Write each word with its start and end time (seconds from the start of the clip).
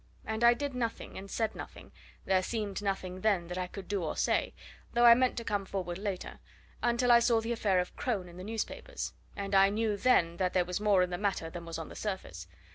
And 0.25 0.43
I 0.43 0.55
did 0.55 0.73
nothing, 0.73 1.15
and 1.15 1.29
said 1.29 1.53
nothing 1.53 1.91
there 2.25 2.41
seemed 2.41 2.81
nothing, 2.81 3.21
then, 3.21 3.45
that 3.49 3.57
I 3.59 3.67
could 3.67 3.87
do 3.87 4.03
or 4.03 4.15
say, 4.15 4.55
though 4.93 5.05
I 5.05 5.13
meant 5.13 5.37
to 5.37 5.43
come 5.43 5.63
forward 5.63 5.99
later 5.99 6.39
until 6.81 7.11
I 7.11 7.19
saw 7.19 7.39
the 7.39 7.51
affair 7.51 7.79
of 7.79 7.95
Crone 7.95 8.27
in 8.27 8.37
the 8.37 8.43
newspapers, 8.43 9.13
and 9.35 9.53
I 9.53 9.69
knew 9.69 9.95
then 9.97 10.37
that 10.37 10.53
there 10.53 10.65
was 10.65 10.79
more 10.81 11.03
in 11.03 11.11
the 11.11 11.19
matter 11.19 11.51
than 11.51 11.67
was 11.67 11.77
on 11.77 11.89
the 11.89 11.95
surface. 11.95 12.47